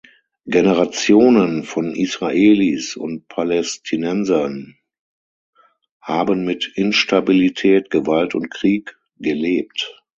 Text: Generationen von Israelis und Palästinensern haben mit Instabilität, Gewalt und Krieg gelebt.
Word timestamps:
Generationen 0.47 1.61
von 1.63 1.93
Israelis 1.93 2.95
und 2.97 3.27
Palästinensern 3.27 4.75
haben 6.01 6.43
mit 6.43 6.71
Instabilität, 6.73 7.91
Gewalt 7.91 8.33
und 8.33 8.49
Krieg 8.49 8.97
gelebt. 9.17 10.01